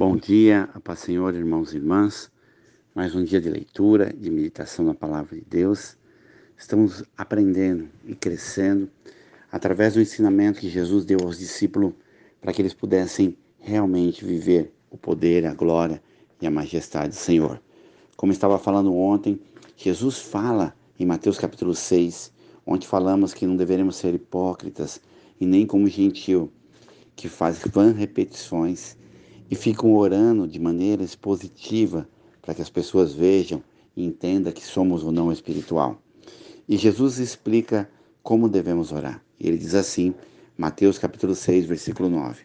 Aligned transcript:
Bom 0.00 0.16
dia, 0.16 0.66
a 0.72 0.80
paz 0.80 1.00
Senhor, 1.00 1.34
irmãos 1.34 1.74
e 1.74 1.76
irmãs. 1.76 2.30
Mais 2.94 3.14
um 3.14 3.22
dia 3.22 3.38
de 3.38 3.50
leitura, 3.50 4.10
de 4.10 4.30
meditação 4.30 4.82
na 4.82 4.94
palavra 4.94 5.36
de 5.36 5.42
Deus. 5.42 5.94
Estamos 6.56 7.04
aprendendo 7.18 7.86
e 8.06 8.14
crescendo 8.14 8.88
através 9.52 9.92
do 9.92 10.00
ensinamento 10.00 10.58
que 10.58 10.70
Jesus 10.70 11.04
deu 11.04 11.18
aos 11.22 11.38
discípulos 11.38 11.92
para 12.40 12.50
que 12.50 12.62
eles 12.62 12.72
pudessem 12.72 13.36
realmente 13.58 14.24
viver 14.24 14.72
o 14.90 14.96
poder, 14.96 15.44
a 15.44 15.52
glória 15.52 16.02
e 16.40 16.46
a 16.46 16.50
majestade 16.50 17.10
do 17.10 17.16
Senhor. 17.16 17.60
Como 18.16 18.32
estava 18.32 18.58
falando 18.58 18.96
ontem, 18.96 19.38
Jesus 19.76 20.18
fala 20.18 20.74
em 20.98 21.04
Mateus 21.04 21.36
capítulo 21.38 21.74
6, 21.74 22.32
onde 22.64 22.86
falamos 22.86 23.34
que 23.34 23.46
não 23.46 23.54
deveremos 23.54 23.96
ser 23.96 24.14
hipócritas 24.14 24.98
e 25.38 25.44
nem 25.44 25.66
como 25.66 25.86
gentil, 25.88 26.50
que 27.14 27.28
faz 27.28 27.58
vã 27.70 27.92
repetições 27.92 28.98
e 29.50 29.56
ficam 29.56 29.94
orando 29.96 30.46
de 30.46 30.60
maneira 30.60 31.02
expositiva 31.02 32.08
para 32.40 32.54
que 32.54 32.62
as 32.62 32.70
pessoas 32.70 33.12
vejam 33.12 33.62
e 33.96 34.04
entendam 34.04 34.52
que 34.52 34.64
somos 34.64 35.02
ou 35.02 35.10
não 35.10 35.32
espiritual. 35.32 36.00
E 36.68 36.76
Jesus 36.76 37.18
explica 37.18 37.90
como 38.22 38.48
devemos 38.48 38.92
orar. 38.92 39.20
Ele 39.40 39.58
diz 39.58 39.74
assim, 39.74 40.14
Mateus 40.56 40.98
capítulo 40.98 41.34
6, 41.34 41.64
versículo 41.64 42.08
9: 42.08 42.44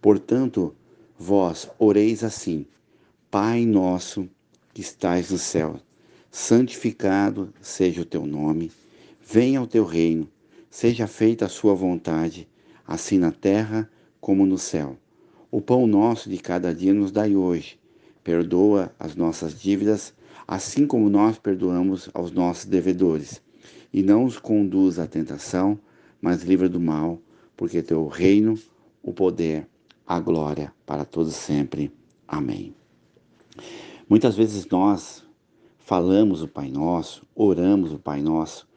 Portanto, 0.00 0.74
vós 1.18 1.68
oreis 1.78 2.24
assim: 2.24 2.64
Pai 3.30 3.66
nosso 3.66 4.26
que 4.72 4.80
estais 4.80 5.30
no 5.30 5.38
céu, 5.38 5.76
santificado 6.30 7.52
seja 7.60 8.00
o 8.00 8.04
teu 8.04 8.24
nome, 8.24 8.72
venha 9.20 9.60
o 9.60 9.66
teu 9.66 9.84
reino, 9.84 10.28
seja 10.70 11.06
feita 11.06 11.46
a 11.46 11.50
sua 11.50 11.74
vontade, 11.74 12.48
assim 12.86 13.18
na 13.18 13.32
terra 13.32 13.90
como 14.20 14.46
no 14.46 14.56
céu. 14.56 14.96
O 15.50 15.60
pão 15.60 15.86
nosso 15.86 16.28
de 16.28 16.38
cada 16.38 16.74
dia 16.74 16.92
nos 16.92 17.12
dai 17.12 17.36
hoje. 17.36 17.78
Perdoa 18.24 18.92
as 18.98 19.14
nossas 19.14 19.60
dívidas, 19.60 20.12
assim 20.46 20.86
como 20.86 21.08
nós 21.08 21.38
perdoamos 21.38 22.10
aos 22.12 22.32
nossos 22.32 22.64
devedores. 22.64 23.40
E 23.92 24.02
não 24.02 24.24
os 24.24 24.38
conduz 24.38 24.98
à 24.98 25.06
tentação, 25.06 25.78
mas 26.20 26.42
livra 26.42 26.68
do 26.68 26.80
mal, 26.80 27.20
porque 27.56 27.80
teu 27.80 28.08
reino, 28.08 28.58
o 29.02 29.12
poder, 29.12 29.68
a 30.04 30.18
glória 30.18 30.72
para 30.84 31.04
todos 31.04 31.34
sempre. 31.34 31.92
Amém. 32.26 32.74
Muitas 34.08 34.36
vezes 34.36 34.66
nós 34.66 35.24
falamos 35.78 36.42
o 36.42 36.48
Pai 36.48 36.68
Nosso, 36.68 37.24
oramos 37.34 37.92
o 37.92 37.98
Pai 37.98 38.20
Nosso, 38.20 38.68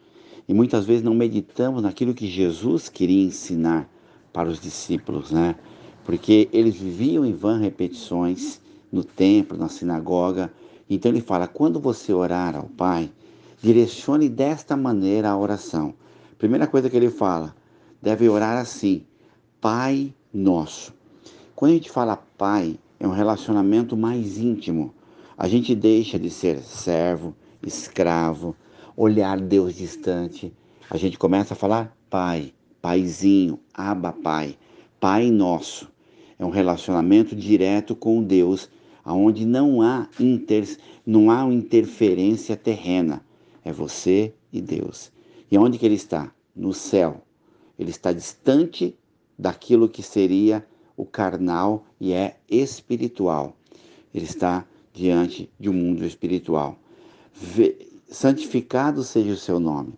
e 0.48 0.54
muitas 0.54 0.86
vezes 0.86 1.04
não 1.04 1.16
meditamos 1.16 1.82
naquilo 1.82 2.14
que 2.14 2.28
Jesus 2.28 2.90
queria 2.90 3.24
ensinar 3.24 3.90
para 4.32 4.50
os 4.50 4.60
discípulos, 4.60 5.32
né? 5.32 5.56
Porque 6.10 6.50
eles 6.52 6.76
viviam 6.76 7.24
em 7.24 7.34
vã 7.34 7.60
repetições 7.60 8.60
no 8.92 9.04
templo, 9.04 9.56
na 9.56 9.70
sinagoga. 9.70 10.52
Então 10.90 11.12
ele 11.12 11.22
fala: 11.22 11.48
quando 11.48 11.80
você 11.80 12.12
orar 12.12 12.56
ao 12.56 12.64
Pai, 12.64 13.12
direcione 13.62 14.28
desta 14.28 14.76
maneira 14.76 15.30
a 15.30 15.38
oração. 15.38 15.94
Primeira 16.40 16.66
coisa 16.66 16.90
que 16.90 16.98
ele 16.98 17.12
fala, 17.12 17.56
deve 18.02 18.28
orar 18.28 18.58
assim: 18.58 19.04
Pai 19.62 20.12
Nosso. 20.34 20.92
Quando 21.56 21.74
a 21.74 21.76
gente 21.76 21.92
fala 21.92 22.18
Pai, 22.18 22.80
é 23.00 23.08
um 23.08 23.14
relacionamento 23.14 23.96
mais 23.96 24.40
íntimo. 24.40 24.92
A 25.38 25.48
gente 25.48 25.76
deixa 25.76 26.18
de 26.18 26.32
ser 26.32 26.58
servo, 26.62 27.36
escravo, 27.62 28.56
olhar 28.98 29.40
Deus 29.40 29.76
distante. 29.76 30.52
A 30.90 30.98
gente 30.98 31.20
começa 31.20 31.54
a 31.54 31.58
falar 31.58 31.96
Pai, 32.10 32.52
Paizinho, 32.82 33.60
Aba 33.76 34.12
Pai, 34.12 34.58
Pai 35.00 35.30
Nosso 35.30 35.88
é 36.40 36.46
um 36.46 36.50
relacionamento 36.50 37.36
direto 37.36 37.94
com 37.94 38.24
Deus, 38.24 38.70
aonde 39.04 39.46
não 39.46 39.82
há 39.82 40.08
inter, 40.18 40.66
não 41.06 41.30
há 41.30 41.44
interferência 41.52 42.56
terrena. 42.56 43.22
É 43.64 43.74
você 43.74 44.34
e 44.52 44.62
Deus. 44.62 45.12
E 45.52 45.58
onde 45.58 45.78
que 45.78 45.86
ele 45.86 45.96
está? 45.96 46.34
No 46.56 46.74
céu. 46.74 47.22
Ele 47.78 47.92
está 47.92 48.14
distante 48.14 48.96
daquilo 49.38 49.90
que 49.90 50.02
seria 50.02 50.66
o 50.96 51.06
carnal 51.06 51.86
e 52.00 52.14
é 52.14 52.38
espiritual. 52.50 53.58
Ele 54.14 54.26
está 54.26 54.66
diante 54.94 55.50
de 55.60 55.70
um 55.70 55.74
mundo 55.74 56.06
espiritual. 56.06 56.78
Santificado 58.10 59.04
seja 59.04 59.34
o 59.34 59.38
seu 59.38 59.60
nome, 59.60 59.94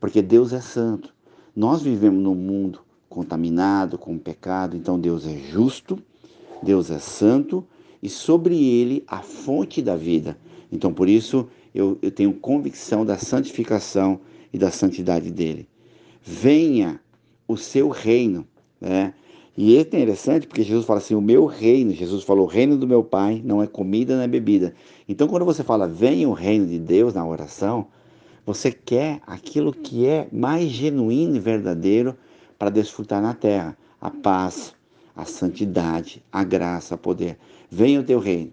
porque 0.00 0.20
Deus 0.20 0.52
é 0.52 0.60
santo. 0.60 1.14
Nós 1.54 1.82
vivemos 1.82 2.22
num 2.22 2.34
mundo 2.34 2.80
contaminado 3.12 3.98
com 3.98 4.14
o 4.14 4.18
pecado. 4.18 4.76
Então 4.76 4.98
Deus 4.98 5.26
é 5.26 5.36
justo, 5.36 5.98
Deus 6.62 6.90
é 6.90 6.98
santo 6.98 7.64
e 8.02 8.08
sobre 8.08 8.56
ele 8.56 9.04
a 9.06 9.20
fonte 9.20 9.82
da 9.82 9.94
vida. 9.94 10.36
Então 10.72 10.92
por 10.92 11.08
isso 11.08 11.46
eu, 11.74 11.98
eu 12.00 12.10
tenho 12.10 12.32
convicção 12.32 13.04
da 13.04 13.18
santificação 13.18 14.20
e 14.52 14.58
da 14.58 14.70
santidade 14.70 15.30
dele. 15.30 15.68
Venha 16.22 17.00
o 17.46 17.56
seu 17.56 17.88
reino, 17.88 18.46
né? 18.80 19.12
E 19.56 19.76
é 19.76 19.80
interessante 19.80 20.46
porque 20.46 20.62
Jesus 20.62 20.86
fala 20.86 20.98
assim: 20.98 21.14
o 21.14 21.20
meu 21.20 21.44
reino, 21.44 21.92
Jesus 21.92 22.24
falou, 22.24 22.46
o 22.46 22.48
reino 22.48 22.78
do 22.78 22.86
meu 22.86 23.04
Pai 23.04 23.42
não 23.44 23.62
é 23.62 23.66
comida, 23.66 24.16
não 24.16 24.22
é 24.22 24.28
bebida. 24.28 24.74
Então, 25.06 25.28
quando 25.28 25.44
você 25.44 25.62
fala, 25.62 25.86
venha 25.86 26.26
o 26.26 26.32
reino 26.32 26.66
de 26.66 26.78
Deus 26.78 27.12
na 27.12 27.26
oração, 27.26 27.88
você 28.46 28.72
quer 28.72 29.20
aquilo 29.26 29.70
que 29.72 30.06
é 30.06 30.26
mais 30.32 30.70
genuíno 30.70 31.36
e 31.36 31.40
verdadeiro 31.40 32.16
para 32.62 32.70
desfrutar 32.70 33.20
na 33.20 33.34
terra 33.34 33.76
a 34.00 34.08
paz, 34.08 34.72
a 35.16 35.24
santidade, 35.24 36.22
a 36.30 36.44
graça, 36.44 36.94
o 36.94 36.98
poder. 36.98 37.36
Venha 37.68 37.98
o 37.98 38.04
teu 38.04 38.20
reino. 38.20 38.52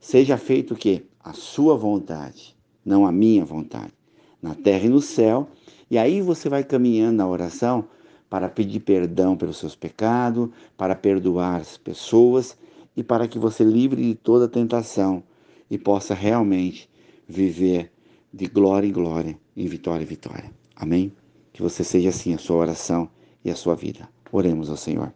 Seja 0.00 0.38
feito 0.38 0.72
o 0.72 0.76
quê? 0.78 1.04
A 1.22 1.34
sua 1.34 1.76
vontade, 1.76 2.56
não 2.82 3.04
a 3.04 3.12
minha 3.12 3.44
vontade, 3.44 3.92
na 4.40 4.54
terra 4.54 4.86
e 4.86 4.88
no 4.88 5.02
céu. 5.02 5.46
E 5.90 5.98
aí 5.98 6.22
você 6.22 6.48
vai 6.48 6.64
caminhando 6.64 7.18
na 7.18 7.28
oração 7.28 7.84
para 8.30 8.48
pedir 8.48 8.80
perdão 8.80 9.36
pelos 9.36 9.58
seus 9.58 9.76
pecados, 9.76 10.48
para 10.74 10.94
perdoar 10.94 11.60
as 11.60 11.76
pessoas 11.76 12.56
e 12.96 13.02
para 13.02 13.28
que 13.28 13.38
você 13.38 13.62
livre 13.62 14.02
de 14.02 14.14
toda 14.14 14.48
tentação 14.48 15.22
e 15.70 15.76
possa 15.76 16.14
realmente 16.14 16.88
viver 17.28 17.92
de 18.32 18.46
glória 18.46 18.86
em 18.86 18.92
glória, 18.92 19.38
em 19.54 19.66
vitória 19.66 20.02
em 20.02 20.06
vitória. 20.06 20.50
Amém? 20.74 21.12
Que 21.52 21.60
você 21.60 21.84
seja 21.84 22.08
assim 22.08 22.32
a 22.32 22.38
sua 22.38 22.56
oração 22.56 23.10
e 23.44 23.50
a 23.50 23.56
sua 23.56 23.74
vida. 23.74 24.08
Oremos 24.32 24.70
ao 24.70 24.76
Senhor. 24.76 25.12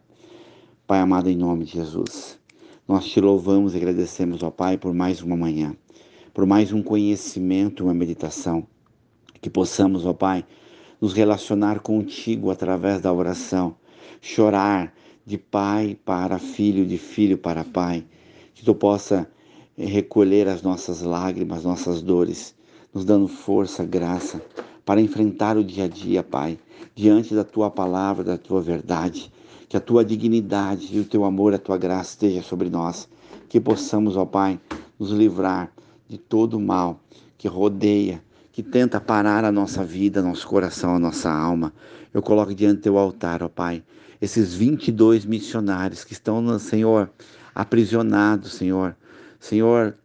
Pai 0.87 0.99
amado, 0.99 1.29
em 1.29 1.35
nome 1.35 1.65
de 1.65 1.73
Jesus, 1.73 2.39
nós 2.87 3.05
te 3.05 3.19
louvamos 3.19 3.73
e 3.73 3.77
agradecemos, 3.77 4.43
ó 4.43 4.51
Pai, 4.51 4.77
por 4.77 4.93
mais 4.93 5.21
uma 5.21 5.35
manhã, 5.35 5.75
por 6.33 6.45
mais 6.45 6.71
um 6.71 6.83
conhecimento, 6.83 7.83
uma 7.83 7.93
meditação, 7.93 8.67
que 9.41 9.49
possamos, 9.49 10.05
ó 10.05 10.13
Pai, 10.13 10.45
nos 11.01 11.13
relacionar 11.13 11.79
contigo 11.79 12.51
através 12.51 13.01
da 13.01 13.11
oração, 13.11 13.75
chorar 14.21 14.93
de 15.25 15.37
pai 15.37 15.97
para 16.05 16.37
filho, 16.37 16.85
de 16.85 16.97
filho 16.97 17.37
para 17.37 17.63
pai, 17.63 18.05
que 18.53 18.63
tu 18.63 18.75
possa 18.75 19.29
recolher 19.77 20.47
as 20.47 20.61
nossas 20.61 21.01
lágrimas, 21.01 21.63
nossas 21.63 22.01
dores, 22.01 22.55
nos 22.93 23.03
dando 23.03 23.27
força, 23.27 23.83
graça 23.83 24.41
para 24.85 25.01
enfrentar 25.01 25.57
o 25.57 25.63
dia 25.63 25.85
a 25.85 25.87
dia, 25.87 26.21
Pai, 26.21 26.59
diante 26.93 27.33
da 27.33 27.43
tua 27.43 27.71
palavra, 27.71 28.23
da 28.23 28.37
tua 28.37 28.61
verdade. 28.61 29.31
Que 29.67 29.75
a 29.75 29.79
tua 29.79 30.05
dignidade 30.05 30.95
e 30.95 30.99
o 30.99 31.05
teu 31.05 31.25
amor, 31.25 31.53
a 31.53 31.57
tua 31.57 31.77
graça 31.77 32.11
esteja 32.11 32.43
sobre 32.43 32.69
nós. 32.69 33.09
Que 33.49 33.59
possamos, 33.59 34.15
ó 34.15 34.23
Pai, 34.23 34.59
nos 34.99 35.09
livrar 35.09 35.71
de 36.07 36.17
todo 36.19 36.57
o 36.57 36.61
mal 36.61 36.99
que 37.35 37.47
rodeia, 37.47 38.23
que 38.51 38.61
tenta 38.61 39.01
parar 39.01 39.43
a 39.43 39.51
nossa 39.51 39.83
vida, 39.83 40.21
nosso 40.21 40.47
coração, 40.47 40.95
a 40.95 40.99
nossa 40.99 41.31
alma. 41.31 41.73
Eu 42.13 42.21
coloco 42.21 42.53
diante 42.53 42.77
do 42.77 42.81
teu 42.83 42.97
altar, 42.97 43.41
ó 43.41 43.49
Pai, 43.49 43.83
esses 44.21 44.53
22 44.53 45.25
missionários 45.25 46.03
que 46.03 46.13
estão, 46.13 46.57
Senhor, 46.59 47.09
aprisionados, 47.53 48.53
Senhor. 48.53 48.95
Senhor, 49.39 49.95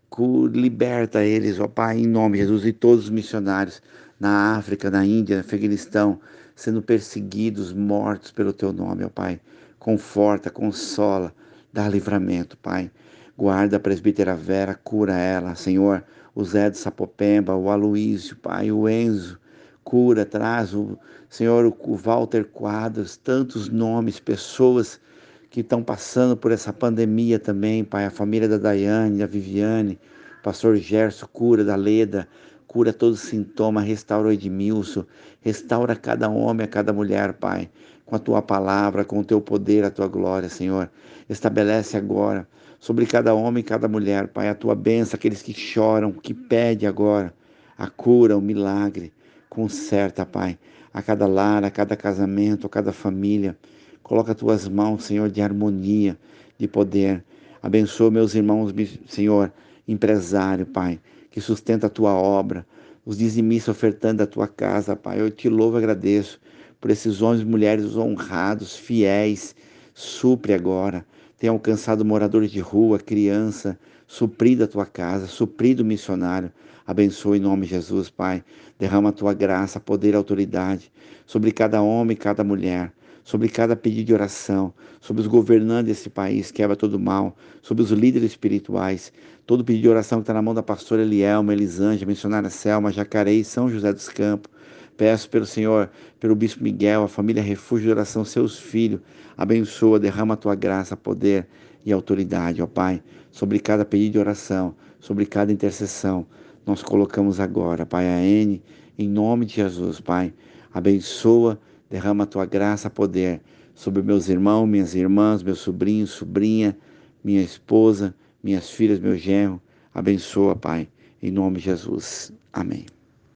liberta 0.53 1.23
eles, 1.23 1.61
ó 1.61 1.69
Pai, 1.69 1.99
em 1.99 2.07
nome 2.07 2.39
de 2.39 2.45
Jesus 2.45 2.65
e 2.65 2.73
todos 2.73 3.05
os 3.05 3.11
missionários 3.11 3.81
na 4.21 4.57
África, 4.57 4.91
na 4.91 5.05
Índia, 5.05 5.37
no 5.37 5.41
Afeganistão, 5.41 6.21
sendo 6.55 6.83
perseguidos, 6.83 7.73
mortos 7.73 8.31
pelo 8.31 8.53
teu 8.53 8.71
nome, 8.71 9.03
ó 9.03 9.09
Pai. 9.09 9.41
Conforta, 9.79 10.51
consola, 10.51 11.35
dá 11.73 11.89
livramento, 11.89 12.59
Pai. 12.59 12.91
Guarda 13.37 13.79
a 13.79 13.81
presbítera 13.81 14.37
Vera, 14.37 14.75
cura 14.75 15.17
ela, 15.17 15.55
Senhor. 15.55 16.05
O 16.35 16.45
Zé 16.45 16.69
do 16.69 16.77
Sapopemba, 16.77 17.57
o 17.57 17.71
Aloísio, 17.71 18.37
Pai, 18.37 18.71
o 18.71 18.87
Enzo, 18.87 19.41
cura, 19.83 20.27
traz 20.27 20.75
o 20.75 20.99
Senhor, 21.31 21.65
o 21.65 21.97
Walter 21.97 22.45
Quadros, 22.45 23.17
tantos 23.17 23.69
nomes, 23.69 24.21
pessoas 24.21 25.01
que 25.49 25.61
estão 25.61 25.83
passando 25.83 26.37
por 26.37 26.53
essa 26.53 26.73
pandemia 26.73 27.39
também, 27.39 27.83
Pai, 27.83 28.05
a 28.05 28.11
família 28.11 28.49
da 28.49 28.59
Daiane, 28.59 29.19
da 29.19 29.27
Viviane, 29.27 29.99
pastor 30.43 30.77
Gerson, 30.77 31.27
cura 31.33 31.65
da 31.65 31.75
Leda, 31.75 32.29
cura 32.71 32.93
todo 32.93 33.17
sintoma, 33.17 33.81
restaura 33.81 34.29
o 34.29 34.33
Edmilson, 34.33 35.05
restaura 35.41 35.97
cada 35.97 36.29
homem, 36.29 36.65
a 36.65 36.69
cada 36.69 36.93
mulher, 36.93 37.33
Pai, 37.33 37.69
com 38.07 38.15
a 38.15 38.19
tua 38.21 38.41
palavra, 38.41 39.05
com 39.05 39.19
o 39.19 39.25
teu 39.25 39.41
poder, 39.41 39.85
a 39.85 39.91
tua 39.91 40.07
glória, 40.07 40.49
Senhor. 40.49 40.89
Estabelece 41.29 41.97
agora, 41.97 42.47
sobre 42.79 43.07
cada 43.07 43.35
homem 43.35 43.61
e 43.61 43.65
cada 43.65 43.89
mulher, 43.89 44.29
Pai, 44.29 44.49
a 44.49 44.55
tua 44.55 44.77
bênção, 44.77 45.17
aqueles 45.17 45.43
que 45.43 45.53
choram, 45.53 46.13
que 46.13 46.33
pedem 46.33 46.89
agora 46.89 47.35
a 47.77 47.89
cura, 47.89 48.39
o 48.39 48.41
milagre. 48.41 49.13
Conserta, 49.49 50.25
Pai, 50.25 50.57
a 50.95 51.03
cada 51.03 51.27
lar, 51.27 51.65
a 51.65 51.71
cada 51.73 51.97
casamento, 51.97 52.69
a 52.69 52.71
cada 52.71 52.93
família. 52.93 53.59
Coloca 54.01 54.31
as 54.31 54.39
tuas 54.39 54.69
mãos, 54.69 55.03
Senhor, 55.03 55.29
de 55.29 55.43
harmonia, 55.43 56.17
de 56.57 56.69
poder. 56.69 57.25
Abençoa 57.61 58.13
meus 58.13 58.37
irmãos, 58.37 58.73
Senhor, 59.09 59.53
empresário, 59.89 60.67
Pai, 60.67 61.01
que 61.31 61.41
sustenta 61.41 61.87
a 61.87 61.91
tua 61.91 62.13
obra, 62.13 62.67
os 63.05 63.19
dizimistas 63.19 63.77
ofertando 63.77 64.23
a 64.23 64.27
tua 64.27 64.49
casa, 64.49 64.97
Pai. 64.97 65.21
Eu 65.21 65.31
te 65.31 65.49
louvo 65.49 65.77
e 65.77 65.79
agradeço 65.79 66.41
por 66.81 66.91
esses 66.91 67.23
homens 67.23 67.43
e 67.43 67.45
mulheres 67.45 67.97
honrados, 67.97 68.77
fiéis. 68.77 69.55
Supre 69.95 70.55
agora. 70.55 71.05
Tem 71.39 71.49
alcançado 71.51 72.05
moradores 72.05 72.51
de 72.51 72.61
rua, 72.61 72.99
criança, 72.99 73.79
suprido 74.07 74.65
a 74.65 74.67
tua 74.67 74.87
casa, 74.87 75.27
suprido 75.27 75.83
o 75.83 75.87
missionário. 75.87 76.53
Abençoe 76.87 77.39
em 77.39 77.41
nome 77.41 77.67
de 77.67 77.71
Jesus, 77.71 78.11
Pai. 78.11 78.45
Derrama 78.79 79.11
a 79.11 79.13
tua 79.13 79.33
graça, 79.33 79.79
poder 79.79 80.13
e 80.13 80.17
autoridade 80.17 80.91
sobre 81.27 81.53
cada 81.53 81.81
homem 81.81 82.15
e 82.15 82.19
cada 82.19 82.43
mulher 82.43 82.93
sobre 83.31 83.49
cada 83.49 83.77
pedido 83.77 84.07
de 84.09 84.13
oração, 84.13 84.75
sobre 85.01 85.23
os 85.23 85.29
governantes 85.29 85.87
desse 85.87 86.11
país, 86.11 86.51
quebra 86.51 86.75
todo 86.75 86.99
mal, 86.99 87.37
sobre 87.63 87.81
os 87.81 87.93
líderes 87.93 88.33
espirituais, 88.33 89.13
todo 89.47 89.65
pedido 89.65 89.83
de 89.83 89.89
oração 89.89 90.19
que 90.19 90.25
está 90.25 90.35
na 90.35 90.43
mão 90.43 90.53
da 90.53 90.65
pastora 90.65 91.03
Elielma, 91.03 91.53
Elisângela, 91.53 92.11
missionária 92.11 92.51
Selma, 92.51 92.91
Jacareí, 92.91 93.45
São 93.45 93.71
José 93.71 93.93
dos 93.93 94.09
Campos. 94.09 94.51
Peço 94.97 95.31
pelo 95.31 95.47
Senhor, 95.47 95.89
pelo 96.19 96.35
Bispo 96.35 96.65
Miguel, 96.65 97.05
a 97.05 97.09
família 97.09 97.41
Refúgio 97.41 97.87
de 97.87 97.93
Oração, 97.93 98.25
seus 98.25 98.59
filhos, 98.59 99.01
abençoa, 99.37 100.01
derrama 100.01 100.35
a 100.35 100.37
tua 100.37 100.57
graça, 100.57 100.97
poder 100.97 101.47
e 101.87 101.93
autoridade, 101.93 102.61
ó 102.61 102.67
Pai, 102.67 103.01
sobre 103.31 103.61
cada 103.61 103.85
pedido 103.85 104.15
de 104.15 104.19
oração, 104.19 104.75
sobre 104.99 105.25
cada 105.25 105.53
intercessão. 105.53 106.27
Nós 106.67 106.83
colocamos 106.83 107.39
agora, 107.39 107.87
Pai, 107.87 108.09
a 108.09 108.21
N, 108.21 108.61
em 108.99 109.09
nome 109.09 109.47
de 109.47 109.55
Jesus, 109.55 110.01
Pai. 110.01 110.35
Abençoa 110.75 111.61
Derrama 111.91 112.25
a 112.25 112.27
tua 112.27 112.47
graça, 112.47 112.89
poder 112.89 113.41
sobre 113.75 114.03
meus 114.03 114.29
irmãos, 114.29 114.67
minhas 114.67 114.95
irmãs, 114.95 115.43
meus 115.43 115.59
sobrinhos, 115.59 116.11
sobrinha, 116.11 116.77
minha 117.25 117.43
esposa, 117.43 118.15
minhas 118.43 118.71
filhas, 118.71 119.01
meu 119.01 119.17
genro. 119.17 119.61
Abençoa, 119.93 120.55
Pai, 120.55 120.89
em 121.21 121.31
nome 121.31 121.59
de 121.59 121.65
Jesus. 121.65 122.33
Amém. 122.53 122.87